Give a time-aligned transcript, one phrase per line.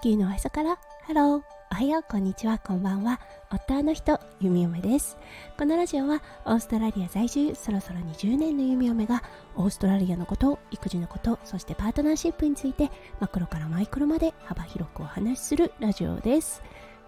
[0.00, 0.78] 地球のおへそから。
[1.02, 1.42] ハロー。
[1.72, 2.04] おはよう。
[2.08, 2.58] こんにちは。
[2.58, 3.20] こんばんは。
[3.50, 5.18] 夫の人弓嫁です。
[5.58, 9.24] このラジオはオーストラリア在住そろそろ20年の弓嫁が
[9.56, 16.62] オーストラリアのこと育児のことそしてパートナーシップについてマクロからマイクロまで幅広くお話しするラジオです。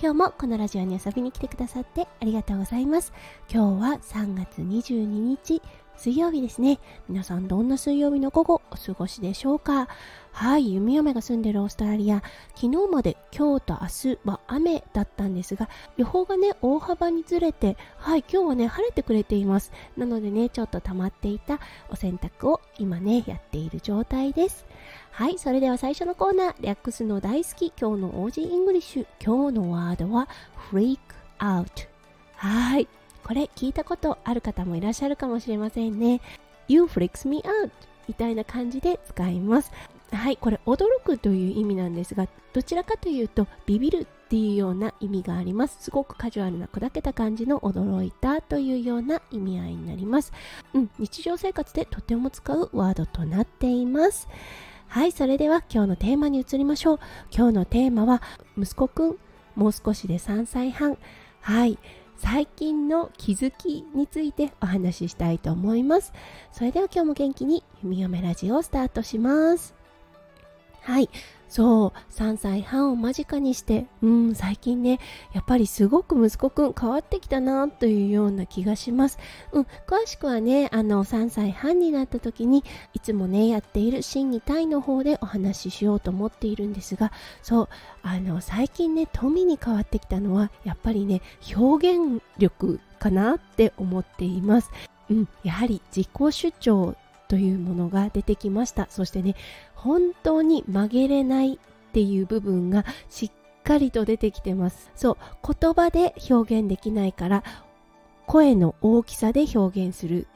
[0.00, 3.12] 今日もこのラジオに遊びに来てくださってありがとうございます。
[3.48, 5.62] 今日は3月22日
[5.96, 6.80] 水曜日ですね。
[7.08, 9.88] 皆さんどんな水曜日の午後お過ごしでしょうか？
[10.32, 12.22] はい、弓嫁が住んでるオーストラリア、
[12.54, 19.70] 昨日まで今日と明日は雨だったんですが、予報がね、大幅にずれて、はい、今日はね、晴れてくれています。
[19.96, 24.66] なのでね、ちょっと溜まっていたお洗濯を今ね、やっている状態です。
[25.10, 29.06] はい、それでは最初のコーナー、リャックスの大好き、今日の Aussie English。
[29.22, 30.28] 今日のワードは、
[30.72, 30.98] freak
[31.38, 31.68] out。
[32.36, 32.88] はい、
[33.24, 36.20] これ聞いたことある方もいらっしゃるかもしれませんね。
[36.68, 37.70] You freaks me out
[38.08, 39.72] みたいな感じで使います。
[40.12, 45.78] はい、これ驚くという意味なんですが、どちらかというとビビるっていうような意味があります。
[45.80, 50.32] すごくカジュアルな砕けた感じの驚いたというような意味合いになります。
[50.74, 54.28] うん、日常生活でとても使うワードとなっています。
[54.88, 57.00] はい、それでは今日のテーマに移りましょう。
[57.34, 58.20] 今日のテーマは
[58.58, 59.16] 息子くん、
[59.56, 60.98] もう少しで3歳半。
[61.40, 61.78] はい。
[62.22, 66.12] 最近の気づきについてお話ししたいと思います。
[66.52, 69.74] それでは今日も元気に弓嫁ラジオをスタートします。
[70.82, 71.10] はい。
[71.52, 75.00] そう、3歳半を間近にして、うん、最近ね、
[75.34, 79.18] やっぱりすごく息子くん変わってきたなというような気がします。
[79.52, 82.64] うん、詳しくはね、あの、3歳半になった時に、
[82.94, 87.68] いつもね、やっている心技体の方でお話ししようと思っているんですが、そう、
[88.02, 91.20] あの、最近ね、富に変わってきたのは、やっぱりね、
[91.54, 94.70] 表現力かなって思っています。
[95.10, 96.96] うん、やはり自己主張
[97.32, 98.88] というものが出てきました。
[98.90, 99.36] そしてね
[99.74, 101.58] 本当に曲げれないっ
[101.92, 104.90] ていう部分がしっかりと出てきてます。
[104.94, 105.16] そう
[105.58, 107.42] 言葉で表現できないから
[108.26, 110.26] 声の大きさで表現する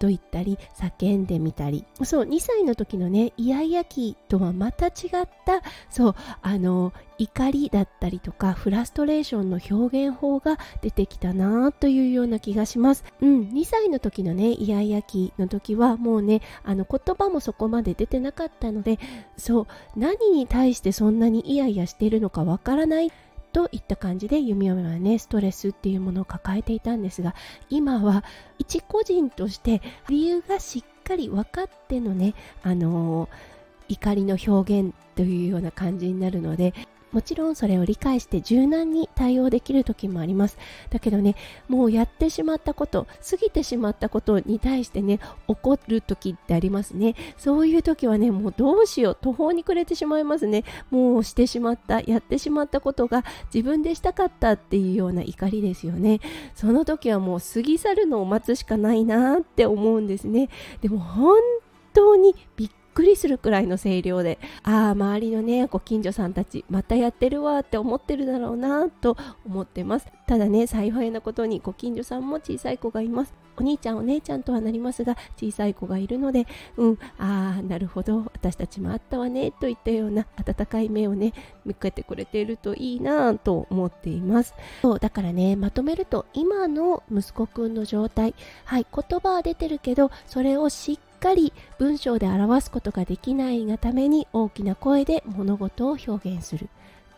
[0.00, 1.84] と言ったり叫んでみたり。
[2.02, 13.04] そう2歳の時のねイヤイヤ期とはまた違ったそうあの怒りだったりとかフラストレーションの表現法が出てきたなというような気がします。
[13.20, 18.98] うん2歳の時のねイヤイヤ期の時はもうねあの言葉もそこまで出てなかったので
[19.36, 19.66] そう
[19.96, 23.12] 何に対してそんなにイヤイヤしてるのかわからない。
[23.52, 27.34] といった感じで弓嫁はねストレスっていうものを抱えていたんですが
[27.68, 28.24] 今は
[28.58, 36.72] 一個人として理由がしっかり分かってのねあのー、怒りの表現というような感じになるので
[37.12, 40.58] もちろんそれを理解して柔軟に対応できる時もあります。
[40.90, 41.36] だけどね
[41.68, 47.14] もうやってしまったこと過ぎてしまったことに対してね怒る時ってありますね。
[47.36, 50.64] そういう時はねもうどうしよう途方に暮れてしまいますね。
[50.90, 56.20] もうしてしまったやってしまったことが自分でしたかったっていうような怒りですよね。
[56.54, 60.48] その時はもう過ぎ去るのを待つしかないなって思うんですね。
[60.80, 61.38] でも本
[61.92, 70.06] 当にびっくりするくらいの声量でああ周りのねご近所さんたちまたやってるわって思ってるだろうなと思ってます。
[70.26, 73.34] ただね幸いなことにご近所さんも小さい子がいます。
[73.56, 76.46] お兄ちゃんお姉ちゃんとはなりますが小さい子がいるので
[76.78, 78.20] うんああなるほど。
[78.32, 81.34] 私たちもあったわねといったような温かい目をね
[81.64, 84.54] 向けてくれているといいなと思っています。
[84.82, 88.34] そうだからねまとめると今の息子くんの状態。
[88.64, 96.68] はい言葉は出てるけどそれをしっかり文章で表すことができないがために大きな声で物事を表現する。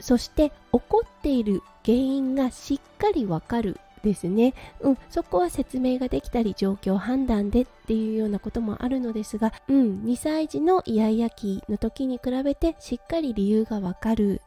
[0.00, 14.42] そして怒っている原因がしっかりわかるですね、うん、そこは説明ができたり状況判断でっていうようなこともあるのですが、うん、2歳児のイヤイヤ期の時に比べてしっかり理由がわかる。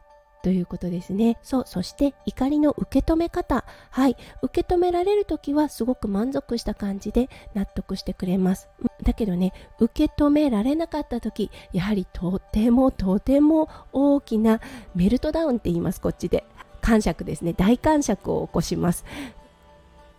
[0.48, 1.36] ということですね。
[1.42, 3.66] そう、そして怒りの受け止め方。
[3.90, 8.70] はい、受け止められる時はすごく満足した感じで納得してくれます。
[9.02, 14.62] だけどね、受け止められなかった時、やはりとてもとても大きな
[14.94, 16.44] メルトダウンって言います、こっちで。
[16.80, 17.52] 感触ですね。
[17.52, 19.04] 大感触を起こします。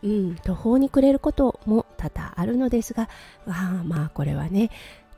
[0.04, 3.10] うん、途方に暮れることも多々あるのですが、
[3.48, 4.70] あまあこれはね、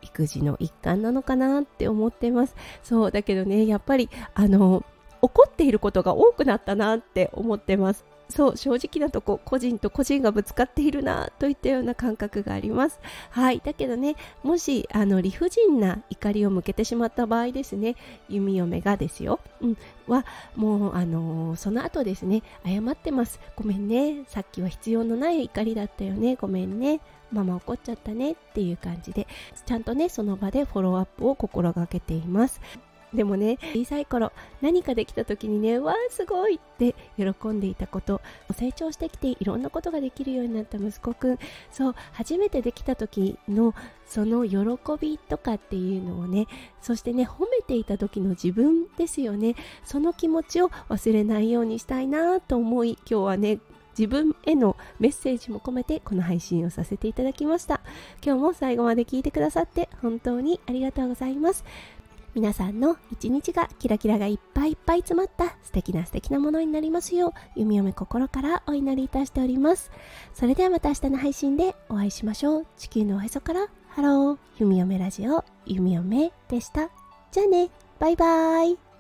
[0.01, 2.56] 育児の一環なのかなって思ってます。
[2.83, 4.83] そうだけどね、やっぱりあの
[5.21, 8.06] 怒っていることが多くなったなって思ってます。
[8.31, 13.00] そう正直なとこ個人と個人がぶつかっているなといったような感覚があります。
[13.29, 13.62] はい。
[13.63, 17.95] だけどねもしあの理不尽な怒りを向けてしまった場合ですね
[18.29, 19.77] 弓嫁がですよ、うん、
[20.07, 20.25] は
[20.56, 23.39] もうあのー、その後ですね謝ってます。
[23.56, 24.24] ごめんね。
[24.27, 26.35] さっきは必要のない怒りだったよね。
[26.35, 27.01] ごめんね。
[27.33, 29.25] ママ怒っちゃったねっていう感じで
[29.65, 32.59] ちゃんとねその場でフォローアップを心がけています。
[33.13, 34.31] でもね小さい頃
[34.62, 38.22] 何かできた時にねわーすごいって喜んでいたこと
[38.58, 41.40] 成長してきていろんなことができるようになった息子くん。
[41.72, 43.74] そう初めてできた時の
[44.06, 44.58] その喜
[45.00, 46.48] びとかっていうのをね
[46.81, 49.56] そしてね褒めていた時の自分ですよね。
[49.84, 53.60] その気持ちを忘れないようにしたいなと思い今日はね
[53.98, 57.81] 自分へのメッセージも込めてこの配信をさせていただきました。
[58.24, 61.66] 今日も最後まで聞いてくださって本当にありがとうございます。
[62.33, 67.33] 皆さんの一日がキラキラがいっぱいいっぱい詰まった素敵な素敵なものになりますよ。
[67.56, 69.92] う弓嫁心からお祈りいたしております。
[70.33, 72.68] それではまた明日の配信でお会いしましょう。
[72.78, 74.38] 地球のおへそからハロー。
[74.57, 76.89] 弓嫁ラジオ弓嫁でした。
[77.31, 77.69] じゃあね。
[78.00, 78.90] バイバーイ。